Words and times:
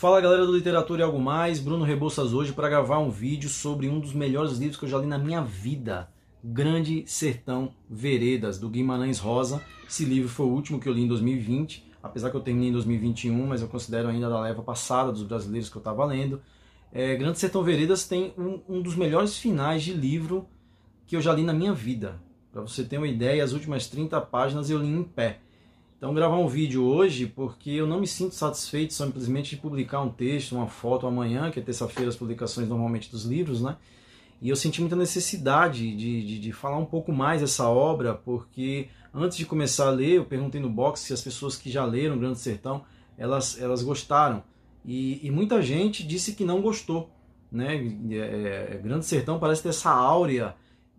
Fala 0.00 0.18
galera 0.18 0.46
do 0.46 0.56
Literatura 0.56 1.02
e 1.02 1.04
Algo 1.04 1.20
Mais, 1.20 1.60
Bruno 1.60 1.84
Rebouças 1.84 2.32
hoje 2.32 2.54
para 2.54 2.70
gravar 2.70 3.00
um 3.00 3.10
vídeo 3.10 3.50
sobre 3.50 3.86
um 3.86 4.00
dos 4.00 4.14
melhores 4.14 4.52
livros 4.56 4.78
que 4.78 4.86
eu 4.86 4.88
já 4.88 4.96
li 4.96 5.06
na 5.06 5.18
minha 5.18 5.42
vida, 5.42 6.08
Grande 6.42 7.04
Sertão 7.06 7.74
Veredas, 7.86 8.58
do 8.58 8.70
Guimarães 8.70 9.18
Rosa. 9.18 9.62
Esse 9.86 10.06
livro 10.06 10.30
foi 10.30 10.46
o 10.46 10.48
último 10.48 10.80
que 10.80 10.88
eu 10.88 10.92
li 10.94 11.02
em 11.02 11.06
2020, 11.06 11.86
apesar 12.02 12.30
que 12.30 12.36
eu 12.38 12.40
terminei 12.40 12.70
em 12.70 12.72
2021, 12.72 13.46
mas 13.46 13.60
eu 13.60 13.68
considero 13.68 14.08
ainda 14.08 14.30
da 14.30 14.40
leva 14.40 14.62
passada 14.62 15.12
dos 15.12 15.22
brasileiros 15.22 15.68
que 15.68 15.76
eu 15.76 15.80
estava 15.80 16.02
lendo. 16.06 16.40
É, 16.90 17.14
Grande 17.16 17.38
Sertão 17.38 17.62
Veredas 17.62 18.08
tem 18.08 18.32
um, 18.38 18.58
um 18.66 18.80
dos 18.80 18.96
melhores 18.96 19.36
finais 19.36 19.82
de 19.82 19.92
livro 19.92 20.48
que 21.06 21.14
eu 21.14 21.20
já 21.20 21.34
li 21.34 21.42
na 21.42 21.52
minha 21.52 21.74
vida. 21.74 22.18
Para 22.50 22.62
você 22.62 22.84
ter 22.84 22.96
uma 22.96 23.06
ideia, 23.06 23.44
as 23.44 23.52
últimas 23.52 23.86
30 23.86 24.18
páginas 24.22 24.70
eu 24.70 24.78
li 24.78 24.88
em 24.88 25.02
pé. 25.02 25.40
Então, 26.00 26.14
gravar 26.14 26.38
um 26.38 26.48
vídeo 26.48 26.82
hoje 26.82 27.26
porque 27.26 27.72
eu 27.72 27.86
não 27.86 28.00
me 28.00 28.06
sinto 28.06 28.34
satisfeito 28.34 28.94
simplesmente 28.94 29.50
de 29.50 29.56
publicar 29.58 30.00
um 30.00 30.08
texto, 30.08 30.52
uma 30.52 30.66
foto 30.66 31.06
amanhã, 31.06 31.50
que 31.50 31.60
é 31.60 31.62
terça-feira 31.62 32.08
as 32.08 32.16
publicações 32.16 32.66
normalmente 32.66 33.10
dos 33.10 33.26
livros, 33.26 33.60
né? 33.60 33.76
E 34.40 34.48
eu 34.48 34.56
senti 34.56 34.80
muita 34.80 34.96
necessidade 34.96 35.94
de, 35.94 36.24
de, 36.24 36.38
de, 36.38 36.52
falar 36.52 36.78
um 36.78 36.86
pouco 36.86 37.12
mais 37.12 37.42
dessa 37.42 37.68
obra, 37.68 38.14
porque 38.14 38.88
antes 39.12 39.36
de 39.36 39.44
começar 39.44 39.88
a 39.88 39.90
ler, 39.90 40.12
eu 40.12 40.24
perguntei 40.24 40.58
no 40.58 40.70
box 40.70 41.00
se 41.00 41.12
as 41.12 41.20
pessoas 41.20 41.54
que 41.54 41.70
já 41.70 41.84
leram 41.84 42.18
Grande 42.18 42.38
Sertão, 42.38 42.82
elas, 43.18 43.60
elas 43.60 43.82
gostaram. 43.82 44.42
E, 44.86 45.20
e 45.22 45.30
muita 45.30 45.60
gente 45.60 46.02
disse 46.02 46.34
que 46.34 46.46
não 46.46 46.62
gostou. 46.62 47.10
Né? 47.52 47.76
É, 48.10 48.76
é 48.76 48.80
Grande 48.82 49.04
Sertão 49.04 49.38
parece 49.38 49.62
ter 49.64 49.68
essa 49.68 49.90
áurea 49.90 50.56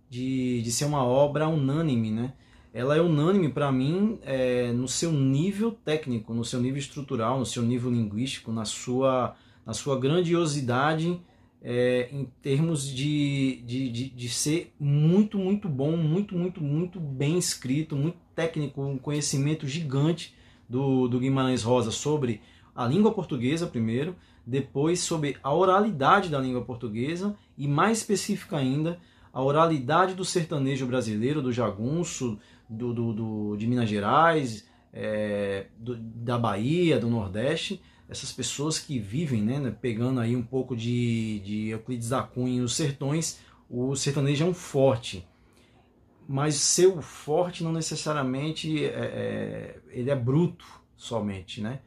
de, 0.07 0.61
de 0.61 0.71
ser 0.71 0.85
uma 0.85 1.03
obra 1.03 1.47
unânime, 1.47 2.11
né? 2.11 2.33
Ela 2.73 2.95
é 2.95 3.01
unânime 3.01 3.49
para 3.49 3.71
mim 3.71 4.19
é, 4.23 4.71
no 4.71 4.87
seu 4.87 5.11
nível 5.11 5.71
técnico, 5.71 6.33
no 6.33 6.45
seu 6.45 6.61
nível 6.61 6.79
estrutural, 6.79 7.39
no 7.39 7.45
seu 7.45 7.63
nível 7.63 7.91
linguístico, 7.91 8.51
na 8.51 8.65
sua, 8.65 9.35
na 9.65 9.73
sua 9.73 9.99
grandiosidade 9.99 11.19
é, 11.61 12.09
em 12.11 12.25
termos 12.41 12.87
de, 12.87 13.61
de, 13.65 13.89
de, 13.91 14.09
de, 14.09 14.29
ser 14.29 14.73
muito, 14.79 15.37
muito 15.37 15.69
bom, 15.69 15.95
muito, 15.95 16.35
muito, 16.35 16.63
muito 16.63 16.99
bem 16.99 17.37
escrito, 17.37 17.95
muito 17.95 18.17
técnico, 18.33 18.81
um 18.81 18.97
conhecimento 18.97 19.67
gigante 19.67 20.35
do, 20.67 21.07
do 21.07 21.19
Guimarães 21.19 21.61
Rosa 21.61 21.91
sobre 21.91 22.41
a 22.75 22.87
língua 22.87 23.11
portuguesa 23.11 23.67
primeiro, 23.67 24.15
depois 24.45 25.01
sobre 25.01 25.37
a 25.43 25.53
oralidade 25.53 26.29
da 26.29 26.39
língua 26.39 26.63
portuguesa 26.63 27.35
e 27.55 27.67
mais 27.67 27.99
específica 27.99 28.57
ainda 28.57 28.99
a 29.31 29.41
oralidade 29.41 30.15
do 30.15 30.25
sertanejo 30.25 30.85
brasileiro, 30.85 31.41
do 31.41 31.53
jagunço, 31.53 32.39
do, 32.71 32.93
do, 32.93 33.13
do 33.13 33.57
de 33.57 33.67
Minas 33.67 33.89
Gerais, 33.89 34.65
é, 34.93 35.67
do, 35.77 35.95
da 35.97 36.37
Bahia, 36.37 36.97
do 36.97 37.09
Nordeste, 37.09 37.81
essas 38.07 38.31
pessoas 38.31 38.79
que 38.79 38.97
vivem, 38.97 39.41
né, 39.41 39.75
pegando 39.81 40.19
aí 40.19 40.35
um 40.35 40.41
pouco 40.41 40.75
de, 40.75 41.39
de 41.39 41.69
Euclides 41.69 42.09
da 42.09 42.23
Cunha 42.23 42.57
e 42.57 42.61
os 42.61 42.75
sertões, 42.75 43.39
o 43.69 43.95
sertanejo 43.95 44.45
é 44.45 44.47
um 44.47 44.53
forte. 44.53 45.27
Mas 46.27 46.55
ser 46.55 46.87
o 46.87 47.01
forte 47.01 47.63
não 47.63 47.71
necessariamente 47.71 48.85
é, 48.85 48.89
é, 48.89 49.79
ele 49.89 50.09
é 50.09 50.15
bruto 50.15 50.65
somente, 50.95 51.61
né? 51.61 51.79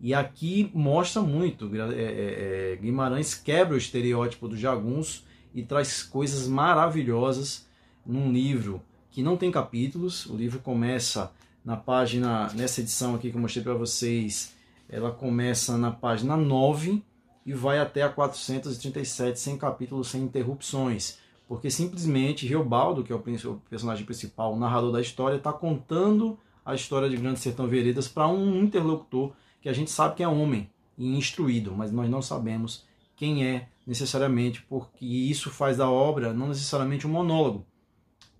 E 0.00 0.14
aqui 0.14 0.70
mostra 0.72 1.20
muito, 1.20 1.68
é, 1.74 1.78
é, 1.78 2.72
é, 2.72 2.76
Guimarães 2.76 3.34
quebra 3.34 3.74
o 3.74 3.78
estereótipo 3.78 4.46
do 4.46 4.56
jagunço 4.56 5.24
e 5.52 5.64
traz 5.64 6.04
coisas 6.04 6.46
maravilhosas 6.46 7.68
num 8.06 8.30
livro 8.30 8.80
que 9.18 9.22
não 9.24 9.36
tem 9.36 9.50
capítulos. 9.50 10.26
O 10.26 10.36
livro 10.36 10.60
começa 10.60 11.32
na 11.64 11.76
página, 11.76 12.52
nessa 12.54 12.80
edição 12.80 13.16
aqui 13.16 13.32
que 13.32 13.36
eu 13.36 13.40
mostrei 13.40 13.64
para 13.64 13.74
vocês, 13.74 14.54
ela 14.88 15.10
começa 15.10 15.76
na 15.76 15.90
página 15.90 16.36
9 16.36 17.02
e 17.44 17.52
vai 17.52 17.80
até 17.80 18.02
a 18.02 18.08
437, 18.08 19.40
sem 19.40 19.58
capítulos, 19.58 20.06
sem 20.06 20.22
interrupções. 20.22 21.18
Porque 21.48 21.68
simplesmente 21.68 22.46
Riobaldo, 22.46 23.02
que 23.02 23.12
é 23.12 23.16
o 23.16 23.60
personagem 23.68 24.06
principal, 24.06 24.54
o 24.54 24.56
narrador 24.56 24.92
da 24.92 25.00
história, 25.00 25.34
está 25.34 25.52
contando 25.52 26.38
a 26.64 26.76
história 26.76 27.10
de 27.10 27.16
Grande 27.16 27.40
Sertão 27.40 27.66
Veredas 27.66 28.06
para 28.06 28.28
um 28.28 28.62
interlocutor 28.62 29.32
que 29.60 29.68
a 29.68 29.72
gente 29.72 29.90
sabe 29.90 30.14
que 30.14 30.22
é 30.22 30.28
homem 30.28 30.70
e 30.96 31.18
instruído, 31.18 31.74
mas 31.76 31.90
nós 31.90 32.08
não 32.08 32.22
sabemos 32.22 32.86
quem 33.16 33.44
é 33.44 33.66
necessariamente, 33.84 34.62
porque 34.68 35.04
isso 35.04 35.50
faz 35.50 35.76
da 35.76 35.90
obra 35.90 36.32
não 36.32 36.46
necessariamente 36.46 37.04
um 37.04 37.10
monólogo, 37.10 37.66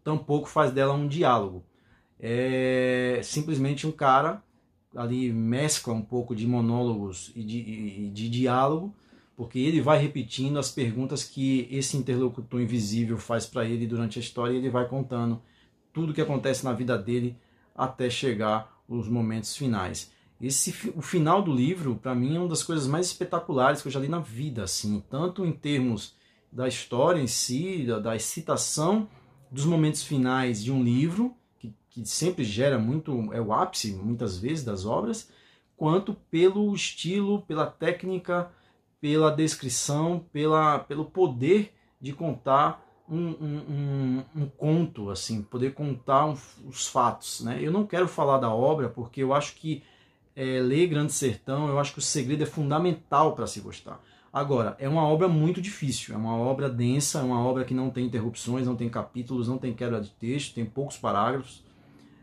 tampouco 0.08 0.48
faz 0.48 0.72
dela 0.72 0.94
um 0.94 1.06
diálogo. 1.06 1.62
É 2.18 3.20
simplesmente 3.22 3.86
um 3.86 3.92
cara 3.92 4.42
ali 4.96 5.30
mescla 5.30 5.92
um 5.92 6.00
pouco 6.00 6.34
de 6.34 6.46
monólogos 6.46 7.30
e 7.36 7.44
de, 7.44 7.58
e 7.58 8.10
de 8.10 8.30
diálogo, 8.30 8.94
porque 9.36 9.58
ele 9.58 9.82
vai 9.82 9.98
repetindo 9.98 10.58
as 10.58 10.70
perguntas 10.70 11.22
que 11.22 11.68
esse 11.70 11.96
interlocutor 11.96 12.60
invisível 12.60 13.18
faz 13.18 13.44
para 13.44 13.66
ele 13.66 13.86
durante 13.86 14.18
a 14.18 14.22
história 14.22 14.54
e 14.54 14.56
ele 14.56 14.70
vai 14.70 14.88
contando 14.88 15.42
tudo 15.92 16.10
o 16.10 16.14
que 16.14 16.22
acontece 16.22 16.64
na 16.64 16.72
vida 16.72 16.96
dele 16.96 17.36
até 17.74 18.08
chegar 18.08 18.82
os 18.88 19.08
momentos 19.08 19.54
finais. 19.54 20.10
Esse 20.40 20.90
o 20.96 21.02
final 21.02 21.42
do 21.42 21.54
livro, 21.54 21.96
para 21.96 22.14
mim, 22.14 22.36
é 22.36 22.38
uma 22.38 22.48
das 22.48 22.62
coisas 22.62 22.86
mais 22.86 23.06
espetaculares 23.06 23.82
que 23.82 23.88
eu 23.88 23.92
já 23.92 24.00
li 24.00 24.08
na 24.08 24.20
vida, 24.20 24.64
assim, 24.64 25.02
tanto 25.10 25.44
em 25.44 25.52
termos 25.52 26.16
da 26.50 26.66
história 26.66 27.20
em 27.20 27.26
si, 27.26 27.84
da, 27.84 27.98
da 27.98 28.16
excitação 28.16 29.06
dos 29.50 29.64
momentos 29.64 30.02
finais 30.02 30.62
de 30.62 30.70
um 30.70 30.82
livro, 30.82 31.34
que, 31.58 31.72
que 31.90 32.06
sempre 32.06 32.44
gera 32.44 32.78
muito, 32.78 33.32
é 33.32 33.40
o 33.40 33.52
ápice 33.52 33.92
muitas 33.92 34.38
vezes 34.38 34.64
das 34.64 34.84
obras, 34.84 35.30
quanto 35.76 36.14
pelo 36.30 36.74
estilo, 36.74 37.42
pela 37.42 37.66
técnica, 37.66 38.50
pela 39.00 39.30
descrição, 39.30 40.24
pela, 40.32 40.80
pelo 40.80 41.04
poder 41.04 41.72
de 42.00 42.12
contar 42.12 42.84
um, 43.08 43.28
um, 43.28 43.64
um, 43.68 44.24
um 44.42 44.46
conto, 44.46 45.10
assim, 45.10 45.42
poder 45.42 45.72
contar 45.72 46.26
os 46.26 46.86
fatos. 46.86 47.40
Né? 47.40 47.58
Eu 47.62 47.72
não 47.72 47.86
quero 47.86 48.06
falar 48.06 48.38
da 48.38 48.52
obra 48.52 48.88
porque 48.88 49.22
eu 49.22 49.32
acho 49.32 49.54
que 49.54 49.82
é, 50.36 50.60
ler 50.60 50.86
Grande 50.88 51.12
Sertão, 51.12 51.68
eu 51.68 51.78
acho 51.78 51.92
que 51.92 51.98
o 51.98 52.02
segredo 52.02 52.42
é 52.42 52.46
fundamental 52.46 53.34
para 53.34 53.46
se 53.46 53.60
gostar. 53.60 54.00
Agora, 54.38 54.76
é 54.78 54.88
uma 54.88 55.02
obra 55.02 55.26
muito 55.26 55.60
difícil, 55.60 56.14
é 56.14 56.16
uma 56.16 56.36
obra 56.36 56.70
densa, 56.70 57.18
é 57.18 57.22
uma 57.22 57.40
obra 57.40 57.64
que 57.64 57.74
não 57.74 57.90
tem 57.90 58.06
interrupções, 58.06 58.68
não 58.68 58.76
tem 58.76 58.88
capítulos, 58.88 59.48
não 59.48 59.58
tem 59.58 59.74
quebra 59.74 60.00
de 60.00 60.10
texto, 60.10 60.54
tem 60.54 60.64
poucos 60.64 60.96
parágrafos. 60.96 61.64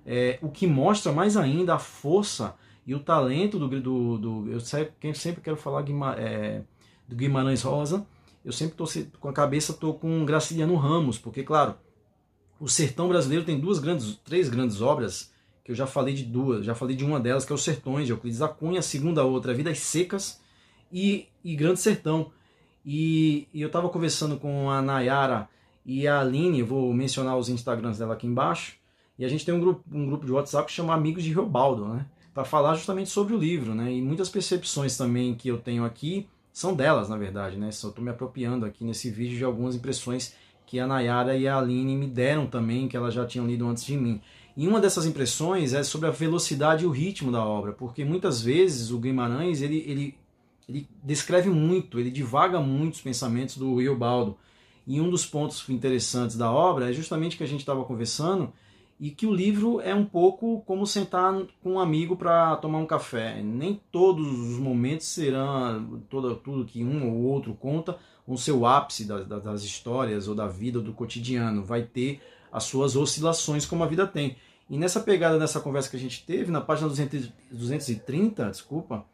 É, 0.06 0.40
o 0.42 0.48
que 0.48 0.66
mostra 0.66 1.12
mais 1.12 1.36
ainda 1.36 1.76
a 1.76 1.78
força 1.78 2.56
e 2.88 2.96
o 2.96 3.02
talento 3.02 3.60
do. 3.60 3.68
do, 3.82 4.18
do 4.18 4.50
eu 4.50 4.62
sempre, 4.62 5.14
sempre 5.14 5.42
quero 5.42 5.58
falar 5.58 5.82
Guima, 5.82 6.16
é, 6.18 6.62
do 7.06 7.18
Guimarães 7.18 7.64
Rosa, 7.64 8.08
eu 8.46 8.54
sempre 8.54 8.82
estou 8.82 9.04
com 9.20 9.28
a 9.28 9.34
cabeça 9.34 9.74
tô 9.74 9.94
com 9.94 10.24
Graciliano 10.24 10.78
Ramos, 10.78 11.18
porque, 11.18 11.44
claro, 11.44 11.76
o 12.62 12.70
sertão 12.70 13.10
brasileiro 13.10 13.44
tem 13.44 13.60
duas 13.60 13.78
grandes, 13.78 14.16
três 14.24 14.48
grandes 14.48 14.80
obras, 14.80 15.34
que 15.66 15.72
eu 15.72 15.76
já 15.76 15.86
falei 15.86 16.14
de 16.14 16.24
duas, 16.24 16.66
já 16.66 16.76
falei 16.76 16.96
de 16.96 17.04
uma 17.04 17.20
delas, 17.20 17.44
que 17.44 17.52
é 17.52 17.56
Os 17.56 17.64
Sertões, 17.64 18.06
de 18.06 18.14
Euclides 18.14 18.40
da 18.40 18.48
Cunha, 18.48 18.80
a 18.80 18.84
segunda 18.84 19.26
outra 19.26 19.52
é 19.52 19.56
Vidas 19.56 19.80
Secas, 19.80 20.40
e, 20.96 21.28
e 21.44 21.54
Grande 21.58 21.82
Sertão. 21.82 22.32
E, 22.86 23.50
e 23.54 23.62
eu 23.62 23.68
estava 23.68 23.90
conversando 23.90 24.38
com 24.38 24.70
a 24.72 24.82
Nayara 24.82 25.50
e 25.86 26.08
a 26.08 26.22
Aline, 26.22 26.64
vou 26.64 26.94
mencionar 26.94 27.38
os 27.38 27.50
Instagrams 27.50 28.00
dela 28.00 28.14
aqui 28.14 28.26
embaixo, 28.26 28.78
e 29.20 29.26
a 29.26 29.28
gente 29.28 29.46
tem 29.46 29.54
um 29.54 29.60
grupo, 29.60 29.84
um 29.92 30.06
grupo 30.06 30.26
de 30.26 30.32
WhatsApp 30.32 30.68
que 30.68 30.72
chama 30.72 30.94
Amigos 30.94 31.24
de 31.24 31.32
Riobaldo, 31.32 31.86
né? 31.86 32.06
Para 32.34 32.46
falar 32.46 32.76
justamente 32.76 33.10
sobre 33.10 33.34
o 33.34 33.38
livro, 33.38 33.76
né? 33.76 33.92
E 33.92 34.02
muitas 34.02 34.30
percepções 34.30 34.98
também 34.98 35.36
que 35.36 35.50
eu 35.50 35.58
tenho 35.58 35.84
aqui 35.84 36.28
são 36.54 36.74
delas, 36.74 37.10
na 37.10 37.18
verdade, 37.18 37.58
né? 37.58 37.72
Só 37.72 37.90
estou 37.90 38.04
me 38.04 38.12
apropriando 38.12 38.66
aqui 38.66 38.84
nesse 38.86 39.10
vídeo 39.10 39.38
de 39.38 39.44
algumas 39.44 39.76
impressões 39.76 40.34
que 40.66 40.80
a 40.80 40.88
Nayara 40.88 41.36
e 41.36 41.48
a 41.48 41.58
Aline 41.58 41.96
me 41.96 42.08
deram 42.08 42.48
também, 42.48 42.88
que 42.88 42.96
elas 42.98 43.14
já 43.14 43.26
tinham 43.26 43.48
lido 43.48 43.68
antes 43.68 43.84
de 43.86 43.98
mim. 43.98 44.22
E 44.58 44.68
uma 44.68 44.80
dessas 44.80 45.06
impressões 45.06 45.74
é 45.74 45.84
sobre 45.84 46.08
a 46.08 46.12
velocidade 46.12 46.84
e 46.84 46.88
o 46.88 46.92
ritmo 46.92 47.32
da 47.32 47.44
obra, 47.44 47.74
porque 47.74 48.04
muitas 48.06 48.42
vezes 48.42 48.92
o 48.92 48.98
Guimarães 48.98 49.62
ele, 49.62 49.84
ele 49.86 50.16
ele 50.68 50.88
descreve 51.04 51.50
muito, 51.50 52.00
ele 52.00 52.12
divaga 52.12 52.60
muito 52.60 52.96
os 52.96 53.02
pensamentos 53.02 53.58
do 53.58 53.76
Riobaldo. 53.76 54.38
E 54.88 55.02
um 55.02 55.10
dos 55.10 55.26
pontos 55.26 55.68
interessantes 55.70 56.36
da 56.36 56.52
obra 56.52 56.90
é 56.90 56.94
justamente 56.94 57.38
que 57.38 57.44
a 57.44 57.48
gente 57.48 57.62
estava 57.62 57.84
conversando 57.84 58.54
e 59.00 59.10
que 59.10 59.26
o 59.26 59.34
livro 59.34 59.82
é 59.82 59.94
um 59.94 60.06
pouco 60.06 60.62
como 60.66 60.88
sentar 60.88 61.34
com 61.62 61.74
um 61.74 61.80
amigo 61.80 62.16
para 62.16 62.56
tomar 62.58 62.78
um 62.78 62.86
café. 62.86 63.42
Nem 63.42 63.80
todos 63.92 64.28
os 64.28 64.58
momentos 64.58 65.08
serão 65.08 66.02
todo, 66.10 66.36
tudo 66.36 66.66
que 66.66 66.84
um 66.84 67.10
ou 67.10 67.24
outro 67.24 67.54
conta 67.56 67.98
o 68.28 68.38
seu 68.38 68.66
ápice 68.66 69.06
das, 69.06 69.28
das 69.28 69.64
histórias 69.64 70.28
ou 70.28 70.36
da 70.36 70.48
vida 70.48 70.80
ou 70.80 70.84
do 70.84 70.94
cotidiano. 70.94 71.64
Vai 71.64 71.84
ter 71.84 72.22
as 72.52 72.64
suas 72.64 72.96
oscilações 72.96 73.66
como 73.66 73.84
a 73.84 73.88
vida 73.88 74.08
tem. 74.08 74.38
E 74.70 74.78
nessa 74.78 75.00
pegada 75.00 75.38
dessa 75.38 75.60
conversa 75.60 75.90
que 75.90 75.98
a 75.98 76.00
gente 76.00 76.26
teve, 76.26 76.52
na 76.52 76.62
página 76.62 76.88
200, 76.88 77.32
230, 77.52 78.50
desculpa, 78.50 79.06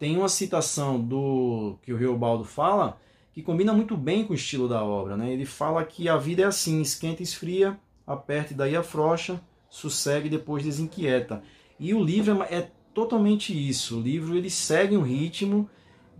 tem 0.00 0.16
uma 0.16 0.30
citação 0.30 0.98
do 0.98 1.76
que 1.82 1.92
o 1.92 1.96
Riobaldo 1.96 2.42
fala 2.42 2.98
que 3.34 3.42
combina 3.42 3.74
muito 3.74 3.98
bem 3.98 4.24
com 4.24 4.32
o 4.32 4.34
estilo 4.34 4.66
da 4.66 4.82
obra. 4.82 5.14
Né? 5.14 5.30
Ele 5.30 5.44
fala 5.44 5.84
que 5.84 6.08
a 6.08 6.16
vida 6.16 6.42
é 6.42 6.46
assim, 6.46 6.80
esquenta 6.80 7.20
e 7.20 7.24
esfria, 7.24 7.78
aperta 8.06 8.54
e 8.54 8.56
daí 8.56 8.74
afrouxa, 8.74 9.38
sossegue 9.68 10.26
e 10.26 10.30
depois 10.30 10.64
desinquieta. 10.64 11.42
E 11.78 11.92
o 11.92 12.02
livro 12.02 12.42
é, 12.44 12.54
é 12.54 12.70
totalmente 12.94 13.52
isso. 13.52 13.98
O 13.98 14.02
livro 14.02 14.34
ele 14.34 14.48
segue 14.48 14.96
um 14.96 15.02
ritmo 15.02 15.68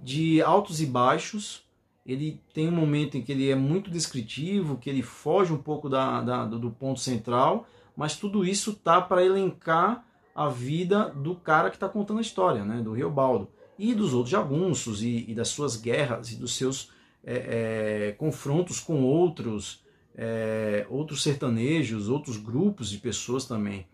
de 0.04 0.42
altos 0.42 0.82
e 0.82 0.86
baixos. 0.86 1.64
Ele 2.04 2.38
tem 2.52 2.68
um 2.68 2.72
momento 2.72 3.16
em 3.16 3.22
que 3.22 3.32
ele 3.32 3.50
é 3.50 3.54
muito 3.54 3.90
descritivo, 3.90 4.76
que 4.76 4.90
ele 4.90 5.02
foge 5.02 5.54
um 5.54 5.58
pouco 5.58 5.88
da, 5.88 6.20
da 6.20 6.44
do 6.44 6.70
ponto 6.70 7.00
central, 7.00 7.66
mas 7.96 8.14
tudo 8.14 8.44
isso 8.44 8.74
tá 8.74 9.00
para 9.00 9.24
elencar 9.24 10.04
a 10.34 10.48
vida 10.50 11.08
do 11.08 11.34
cara 11.34 11.70
que 11.70 11.76
está 11.76 11.88
contando 11.88 12.18
a 12.18 12.22
história, 12.22 12.62
né, 12.62 12.82
do 12.82 12.92
Riobaldo, 12.92 13.48
e 13.80 13.94
dos 13.94 14.12
outros 14.12 14.30
jagunços, 14.30 15.02
e, 15.02 15.24
e 15.26 15.34
das 15.34 15.48
suas 15.48 15.74
guerras, 15.74 16.30
e 16.32 16.36
dos 16.36 16.54
seus 16.54 16.90
é, 17.24 18.08
é, 18.08 18.12
confrontos 18.12 18.78
com 18.78 19.02
outros, 19.02 19.82
é, 20.14 20.86
outros 20.90 21.22
sertanejos, 21.22 22.08
outros 22.08 22.36
grupos 22.36 22.90
de 22.90 22.98
pessoas 22.98 23.46
também. 23.46 23.86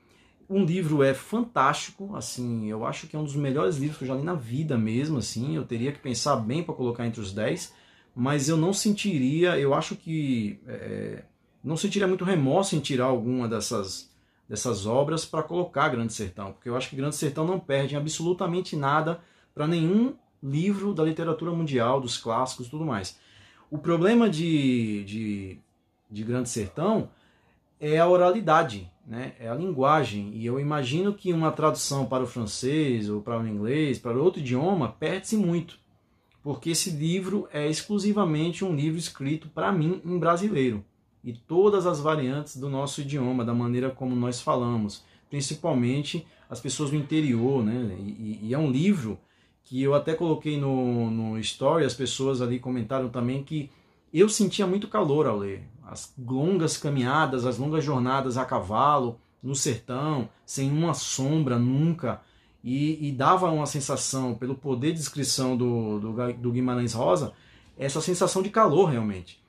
Um 0.51 0.65
livro 0.65 1.05
é 1.05 1.15
fantástico, 1.15 2.17
assim, 2.17 2.69
eu 2.69 2.85
acho 2.85 3.07
que 3.07 3.15
é 3.15 3.19
um 3.19 3.25
dos 3.25 3.37
melhores 3.37 3.77
livros 3.77 3.99
que 3.99 4.05
eu 4.05 4.09
já 4.09 4.15
li 4.15 4.23
na 4.23 4.35
vida 4.35 4.77
mesmo, 4.77 5.19
assim, 5.19 5.55
eu 5.55 5.65
teria 5.65 5.93
que 5.93 6.01
pensar 6.01 6.37
bem 6.37 6.65
para 6.65 6.75
colocar 6.75 7.07
entre 7.07 7.21
os 7.21 7.33
10, 7.33 7.73
mas 8.15 8.49
eu 8.49 8.57
não 8.57 8.73
sentiria, 8.73 9.59
eu 9.59 9.73
acho 9.73 9.95
que 9.95 10.61
é, 10.67 11.25
não 11.63 11.77
sentiria 11.77 12.09
muito 12.09 12.25
remorso 12.25 12.75
em 12.75 12.81
tirar 12.81 13.07
alguma 13.07 13.49
dessas, 13.49 14.11
dessas 14.49 14.85
obras 14.85 15.25
para 15.25 15.43
colocar 15.45 15.89
Grande 15.89 16.13
Sertão, 16.13 16.53
porque 16.53 16.69
eu 16.69 16.77
acho 16.77 16.91
que 16.91 16.97
Grande 16.97 17.15
Sertão 17.15 17.47
não 17.47 17.61
perde 17.61 17.95
absolutamente 17.95 18.75
nada 18.75 19.21
para 19.57 19.67
nenhum 19.67 20.15
livro 20.43 20.93
da 20.93 21.03
literatura 21.03 21.51
mundial, 21.51 21.99
dos 21.99 22.19
clássicos 22.19 22.69
tudo 22.69 22.85
mais. 22.85 23.19
O 23.71 23.79
problema 23.79 24.29
de, 24.29 25.03
de, 25.05 25.59
de 26.11 26.23
Grande 26.23 26.51
Sertão 26.51 27.09
é 27.81 27.99
a 27.99 28.07
oralidade, 28.07 28.93
né? 29.07 29.33
é 29.41 29.49
a 29.49 29.55
linguagem. 29.55 30.31
E 30.35 30.45
eu 30.45 30.61
imagino 30.61 31.15
que 31.15 31.33
uma 31.33 31.51
tradução 31.51 32.05
para 32.05 32.23
o 32.23 32.27
francês 32.27 33.09
ou 33.09 33.23
para 33.23 33.41
o 33.41 33.49
inglês, 33.49 33.99
para 33.99 34.21
outro 34.21 34.41
idioma, 34.41 34.93
perde-se 34.93 35.39
muito. 35.39 35.79
Porque 36.43 36.71
esse 36.71 36.91
livro 36.91 37.49
é 37.51 37.67
exclusivamente 37.67 38.63
um 38.63 38.77
livro 38.77 38.99
escrito 38.99 39.49
para 39.49 39.73
mim 39.73 40.03
em 40.05 40.19
brasileiro. 40.19 40.85
E 41.25 41.33
todas 41.33 41.87
as 41.87 41.99
variantes 41.99 42.59
do 42.59 42.69
nosso 42.69 43.01
idioma, 43.01 43.43
da 43.43 43.55
maneira 43.55 43.91
como 43.91 44.15
nós 44.15 44.41
falamos, 44.41 45.03
principalmente 45.31 46.27
as 46.49 46.61
pessoas 46.61 46.91
do 46.91 46.97
interior, 46.97 47.65
né? 47.65 47.97
E, 47.99 48.41
e 48.43 48.55
é 48.55 48.59
um 48.59 48.71
livro 48.71 49.19
que 49.67 49.83
eu 49.83 49.95
até 49.95 50.15
coloquei 50.15 50.59
no, 50.59 51.11
no 51.11 51.39
story, 51.41 51.85
as 51.85 51.93
pessoas 51.93 52.41
ali 52.41 52.61
comentaram 52.61 53.09
também 53.09 53.43
que 53.43 53.69
eu 54.15 54.29
sentia 54.29 54.65
muito 54.65 54.87
calor 54.87 55.27
ao 55.27 55.37
ler. 55.37 55.65
As 55.85 56.15
longas 56.17 56.77
caminhadas, 56.77 57.45
as 57.45 57.59
longas 57.59 57.85
jornadas 57.85 58.39
a 58.39 58.45
cavalo, 58.45 59.19
no 59.43 59.57
sertão, 59.57 60.29
sem 60.45 60.71
uma 60.71 60.95
sombra 60.95 61.59
nunca, 61.59 62.21
e, 62.63 63.09
e 63.09 63.13
dava 63.13 63.51
uma 63.51 63.67
sensação, 63.67 64.35
pelo 64.35 64.55
poder 64.55 64.93
de 64.93 64.99
descrição 64.99 65.57
do, 65.57 65.99
do, 65.99 66.33
do 66.35 66.53
Guimarães 66.53 66.93
Rosa, 66.93 67.33
essa 67.77 68.01
sensação 68.01 68.43
de 68.43 68.51
calor 68.51 68.87
realmente. 68.87 69.43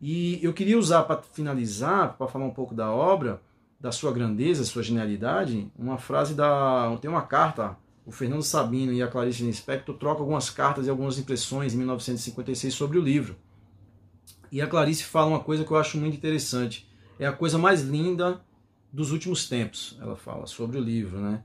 E 0.00 0.38
eu 0.42 0.54
queria 0.54 0.78
usar 0.78 1.02
para 1.02 1.20
finalizar, 1.20 2.16
para 2.16 2.26
falar 2.26 2.46
um 2.46 2.54
pouco 2.54 2.74
da 2.74 2.90
obra, 2.90 3.40
da 3.78 3.92
sua 3.92 4.12
grandeza, 4.12 4.64
sua 4.64 4.82
genialidade, 4.82 5.70
uma 5.78 5.98
frase 5.98 6.34
da. 6.34 6.96
Tem 7.00 7.10
uma 7.10 7.22
carta 7.22 7.76
o 8.08 8.10
Fernando 8.10 8.42
Sabino 8.42 8.90
e 8.90 9.02
a 9.02 9.06
Clarice 9.06 9.44
Lispector 9.44 9.94
trocam 9.94 10.22
algumas 10.22 10.48
cartas 10.48 10.86
e 10.86 10.90
algumas 10.90 11.18
impressões 11.18 11.74
em 11.74 11.76
1956 11.76 12.72
sobre 12.72 12.96
o 12.96 13.02
livro. 13.02 13.36
E 14.50 14.62
a 14.62 14.66
Clarice 14.66 15.04
fala 15.04 15.28
uma 15.28 15.40
coisa 15.40 15.62
que 15.62 15.70
eu 15.70 15.76
acho 15.76 15.98
muito 15.98 16.16
interessante. 16.16 16.88
É 17.18 17.26
a 17.26 17.32
coisa 17.34 17.58
mais 17.58 17.82
linda 17.82 18.40
dos 18.90 19.12
últimos 19.12 19.46
tempos, 19.46 19.98
ela 20.00 20.16
fala 20.16 20.46
sobre 20.46 20.78
o 20.78 20.80
livro, 20.80 21.20
né? 21.20 21.42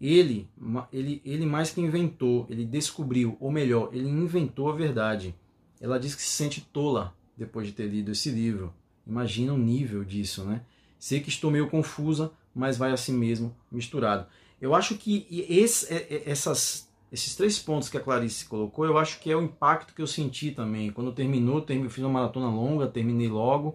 Ele, 0.00 0.50
ele, 0.92 1.22
ele 1.24 1.46
mais 1.46 1.70
que 1.70 1.80
inventou, 1.80 2.48
ele 2.50 2.64
descobriu, 2.64 3.36
ou 3.38 3.52
melhor, 3.52 3.90
ele 3.92 4.08
inventou 4.08 4.68
a 4.68 4.74
verdade. 4.74 5.32
Ela 5.80 6.00
diz 6.00 6.16
que 6.16 6.22
se 6.22 6.30
sente 6.30 6.62
tola 6.72 7.14
depois 7.36 7.68
de 7.68 7.74
ter 7.74 7.86
lido 7.86 8.10
esse 8.10 8.28
livro. 8.28 8.74
Imagina 9.06 9.52
o 9.52 9.58
nível 9.58 10.02
disso, 10.02 10.42
né? 10.42 10.62
Sei 10.98 11.20
que 11.20 11.28
estou 11.28 11.48
meio 11.48 11.70
confusa, 11.70 12.32
mas 12.52 12.76
vai 12.76 12.90
assim 12.90 13.16
mesmo, 13.16 13.54
misturado. 13.70 14.26
Eu 14.62 14.76
acho 14.76 14.94
que 14.94 15.26
esse, 15.48 15.92
é, 15.92 16.06
é, 16.08 16.22
essas, 16.24 16.88
esses 17.10 17.34
três 17.34 17.58
pontos 17.58 17.88
que 17.88 17.96
a 17.96 18.00
Clarice 18.00 18.44
colocou, 18.44 18.86
eu 18.86 18.96
acho 18.96 19.18
que 19.18 19.28
é 19.28 19.36
o 19.36 19.42
impacto 19.42 19.92
que 19.92 20.00
eu 20.00 20.06
senti 20.06 20.52
também. 20.52 20.92
Quando 20.92 21.10
terminou, 21.10 21.66
eu 21.68 21.90
fiz 21.90 22.04
uma 22.04 22.20
maratona 22.20 22.48
longa, 22.48 22.86
terminei 22.86 23.26
logo. 23.26 23.74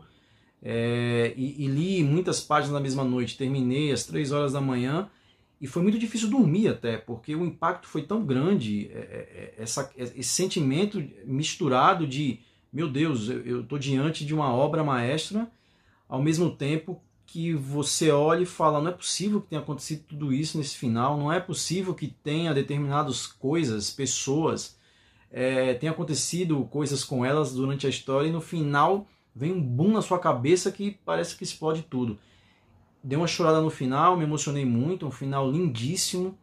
É, 0.64 1.34
e, 1.36 1.66
e, 1.66 1.68
li 1.68 2.02
muitas 2.06 2.40
páginas 2.40 2.72
na 2.74 2.80
mesma 2.80 3.04
noite. 3.04 3.38
Terminei 3.38 3.92
às 3.92 4.06
três 4.06 4.32
horas 4.32 4.54
da 4.54 4.62
manhã 4.62 5.10
e 5.60 5.68
foi 5.68 5.84
muito 5.84 6.00
difícil 6.00 6.30
dormir 6.30 6.70
até, 6.70 6.98
porque 6.98 7.36
o 7.36 7.46
impacto 7.46 7.86
foi 7.86 8.04
tão 8.04 8.26
grande, 8.26 8.90
é, 8.94 8.98
é, 8.98 9.54
essa, 9.58 9.92
esse 9.98 10.30
sentimento 10.30 11.04
misturado 11.26 12.08
de, 12.08 12.40
meu 12.72 12.88
Deus, 12.88 13.28
eu 13.28 13.62
estou 13.62 13.78
diante 13.78 14.26
de 14.26 14.34
uma 14.34 14.54
obra 14.54 14.86
maestra, 14.86 15.52
ao 16.08 16.22
mesmo 16.22 16.50
tempo 16.50 17.02
que 17.28 17.54
você 17.54 18.10
olha 18.10 18.44
e 18.44 18.46
fala: 18.46 18.82
não 18.82 18.90
é 18.90 18.94
possível 18.94 19.42
que 19.42 19.50
tenha 19.50 19.62
acontecido 19.62 20.04
tudo 20.08 20.34
isso 20.34 20.58
nesse 20.58 20.78
final, 20.78 21.18
não 21.18 21.32
é 21.32 21.40
possível 21.40 21.94
que 21.94 22.08
tenha 22.08 22.54
determinadas 22.54 23.28
coisas, 23.28 23.92
pessoas, 23.92 24.80
é, 25.30 25.74
tenha 25.76 25.92
acontecido 25.92 26.64
coisas 26.66 27.04
com 27.04 27.24
elas 27.24 27.54
durante 27.54 27.86
a 27.86 27.90
história 27.90 28.30
e 28.30 28.32
no 28.32 28.42
final 28.42 29.06
vem 29.36 29.52
um 29.52 29.62
boom 29.62 29.92
na 29.92 30.02
sua 30.02 30.18
cabeça 30.18 30.72
que 30.72 30.98
parece 31.06 31.36
que 31.36 31.44
explode 31.44 31.84
tudo. 31.84 32.18
Dei 33.04 33.18
uma 33.18 33.28
chorada 33.28 33.62
no 33.62 33.70
final, 33.70 34.18
me 34.18 34.24
emocionei 34.24 34.66
muito, 34.66 35.06
um 35.06 35.12
final 35.12 35.52
lindíssimo, 35.52 36.38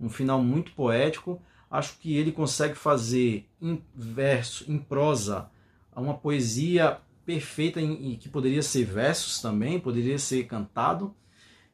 um 0.00 0.08
final 0.08 0.42
muito 0.42 0.72
poético. 0.72 1.40
Acho 1.70 1.96
que 1.98 2.16
ele 2.16 2.32
consegue 2.32 2.74
fazer 2.74 3.46
em 3.62 3.80
verso, 3.94 4.64
em 4.70 4.78
prosa, 4.78 5.48
uma 5.94 6.14
poesia 6.14 6.98
perfeita 7.30 7.80
e 7.80 8.16
que 8.16 8.28
poderia 8.28 8.60
ser 8.60 8.84
versos 8.84 9.40
também, 9.40 9.78
poderia 9.78 10.18
ser 10.18 10.44
cantado, 10.48 11.14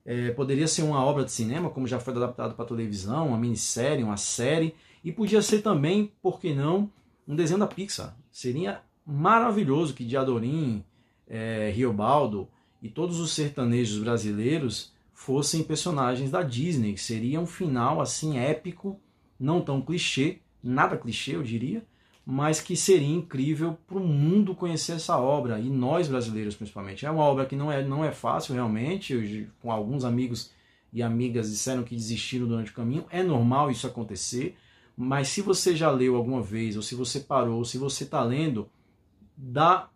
é, 0.05 0.31
poderia 0.33 0.69
ser 0.69 0.83
uma 0.83 1.03
obra 1.03 1.25
de 1.25 1.33
cinema, 1.33 1.71
como 1.71 1.87
já 1.87 1.99
foi 1.99 2.15
adaptado 2.15 2.55
para 2.55 2.67
televisão, 2.67 3.29
uma 3.29 3.39
minissérie, 3.39 4.05
uma 4.05 4.19
série, 4.19 4.75
e 5.03 5.11
podia 5.11 5.41
ser 5.41 5.63
também, 5.63 6.13
por 6.21 6.39
que 6.39 6.55
não, 6.55 6.93
um 7.27 7.35
desenho 7.35 7.59
da 7.59 7.67
Pixar. 7.67 8.15
Seria 8.31 8.83
maravilhoso 9.07 9.95
que 9.95 10.05
Diadorim, 10.05 10.85
é, 11.27 11.73
Riobaldo 11.75 12.49
e 12.83 12.91
todos 12.91 13.19
os 13.19 13.33
sertanejos 13.33 13.99
brasileiros 13.99 14.93
fossem 15.15 15.63
personagens 15.63 16.31
da 16.31 16.43
Disney. 16.43 16.99
Seria 16.99 17.41
um 17.41 17.47
final 17.47 18.01
assim 18.03 18.37
épico, 18.37 19.01
não 19.41 19.63
tão 19.63 19.81
clichê, 19.81 20.41
nada 20.63 20.99
clichê, 20.99 21.35
eu 21.35 21.43
diria, 21.43 21.83
mas 22.29 22.61
que 22.61 22.77
seria 22.77 23.15
incrível 23.15 23.79
para 23.87 23.99
o 23.99 24.05
mundo 24.05 24.53
conhecer 24.53 24.93
essa 24.93 25.17
obra, 25.17 25.61
e 25.61 25.71
nós 25.71 26.09
brasileiros 26.09 26.57
principalmente. 26.57 27.07
É 27.07 27.11
uma 27.11 27.23
obra 27.23 27.47
que 27.47 27.55
não 27.55 27.71
é, 27.71 27.85
não 27.85 28.05
é 28.05 28.11
fácil 28.11 28.53
realmente, 28.53 29.13
eu, 29.13 29.47
com 29.63 29.71
alguns 29.71 30.05
amigos 30.05 30.51
e 30.93 31.05
amigas 31.05 31.49
disseram 31.49 31.85
que 31.85 31.95
desistiram 31.95 32.49
durante 32.49 32.73
o 32.73 32.75
caminho, 32.75 33.07
é 33.11 33.23
normal 33.23 33.71
isso 33.71 33.87
acontecer, 33.87 34.57
mas 34.97 35.29
se 35.29 35.41
você 35.41 35.77
já 35.77 35.89
leu 35.89 36.17
alguma 36.17 36.43
vez, 36.43 36.75
ou 36.75 36.83
se 36.83 36.97
você 36.97 37.21
parou, 37.21 37.59
ou 37.59 37.65
se 37.65 37.79
você 37.79 38.03
está 38.03 38.25
lendo, 38.25 38.69
dá, 39.37 39.89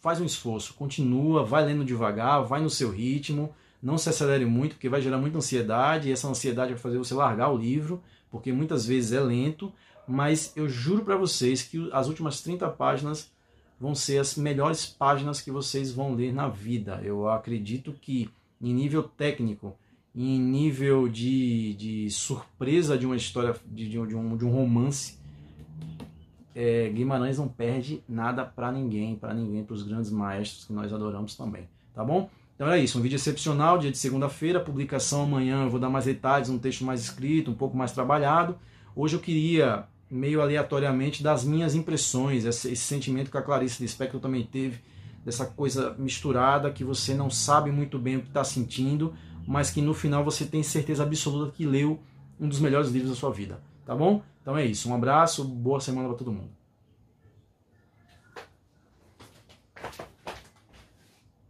faz 0.00 0.20
um 0.20 0.24
esforço, 0.24 0.74
continua, 0.74 1.44
vai 1.44 1.64
lendo 1.64 1.84
devagar, 1.84 2.42
vai 2.42 2.60
no 2.60 2.70
seu 2.70 2.90
ritmo, 2.90 3.54
não 3.80 3.96
se 3.96 4.08
acelere 4.08 4.44
muito, 4.44 4.74
porque 4.74 4.88
vai 4.88 5.00
gerar 5.00 5.18
muita 5.18 5.38
ansiedade, 5.38 6.08
e 6.08 6.12
essa 6.12 6.26
ansiedade 6.26 6.72
vai 6.72 6.82
fazer 6.82 6.98
você 6.98 7.14
largar 7.14 7.50
o 7.50 7.56
livro, 7.56 8.02
porque 8.28 8.52
muitas 8.52 8.86
vezes 8.86 9.12
é 9.12 9.20
lento, 9.20 9.72
mas 10.10 10.52
eu 10.56 10.68
juro 10.68 11.04
para 11.04 11.16
vocês 11.16 11.62
que 11.62 11.88
as 11.92 12.08
últimas 12.08 12.40
30 12.40 12.68
páginas 12.70 13.30
vão 13.78 13.94
ser 13.94 14.18
as 14.18 14.36
melhores 14.36 14.84
páginas 14.84 15.40
que 15.40 15.50
vocês 15.50 15.92
vão 15.92 16.14
ler 16.14 16.32
na 16.32 16.48
vida. 16.48 17.00
Eu 17.02 17.28
acredito 17.28 17.92
que 17.92 18.28
em 18.60 18.74
nível 18.74 19.04
técnico, 19.04 19.74
em 20.14 20.38
nível 20.38 21.08
de, 21.08 21.74
de 21.74 22.10
surpresa 22.10 22.98
de 22.98 23.06
uma 23.06 23.16
história, 23.16 23.54
de, 23.66 23.88
de, 23.88 23.98
um, 23.98 24.36
de 24.36 24.44
um 24.44 24.50
romance, 24.50 25.18
é, 26.54 26.90
Guimarães 26.90 27.38
não 27.38 27.48
perde 27.48 28.02
nada 28.08 28.44
para 28.44 28.72
ninguém, 28.72 29.14
para 29.14 29.32
ninguém, 29.32 29.64
para 29.64 29.74
os 29.74 29.82
grandes 29.82 30.10
maestros 30.10 30.64
que 30.64 30.72
nós 30.72 30.92
adoramos 30.92 31.36
também, 31.36 31.68
tá 31.94 32.04
bom? 32.04 32.28
Então 32.54 32.70
é 32.70 32.78
isso, 32.78 32.98
um 32.98 33.02
vídeo 33.02 33.16
excepcional, 33.16 33.78
dia 33.78 33.90
de 33.90 33.96
segunda-feira, 33.96 34.60
publicação 34.60 35.22
amanhã, 35.22 35.62
eu 35.64 35.70
vou 35.70 35.80
dar 35.80 35.88
mais 35.88 36.04
detalhes, 36.04 36.50
um 36.50 36.58
texto 36.58 36.84
mais 36.84 37.00
escrito, 37.00 37.50
um 37.50 37.54
pouco 37.54 37.74
mais 37.76 37.92
trabalhado. 37.92 38.58
Hoje 38.94 39.16
eu 39.16 39.20
queria 39.20 39.86
meio 40.10 40.42
aleatoriamente 40.42 41.22
das 41.22 41.44
minhas 41.44 41.74
impressões, 41.74 42.44
esse, 42.44 42.72
esse 42.72 42.82
sentimento 42.82 43.30
que 43.30 43.38
a 43.38 43.42
Clarice 43.42 43.82
Lispector 43.82 44.20
também 44.20 44.44
teve, 44.44 44.80
dessa 45.24 45.46
coisa 45.46 45.94
misturada 45.98 46.70
que 46.70 46.82
você 46.82 47.14
não 47.14 47.30
sabe 47.30 47.70
muito 47.70 47.98
bem 47.98 48.16
o 48.16 48.22
que 48.22 48.28
está 48.28 48.42
sentindo, 48.42 49.14
mas 49.46 49.70
que 49.70 49.80
no 49.80 49.94
final 49.94 50.24
você 50.24 50.44
tem 50.44 50.62
certeza 50.62 51.02
absoluta 51.02 51.52
que 51.52 51.66
leu 51.66 52.00
um 52.38 52.48
dos 52.48 52.58
melhores 52.58 52.90
livros 52.90 53.10
da 53.10 53.16
sua 53.16 53.30
vida, 53.30 53.60
tá 53.84 53.94
bom? 53.94 54.22
Então 54.42 54.56
é 54.56 54.64
isso, 54.64 54.88
um 54.88 54.94
abraço, 54.94 55.44
boa 55.44 55.80
semana 55.80 56.08
para 56.08 56.16
todo 56.16 56.32
mundo. 56.32 56.59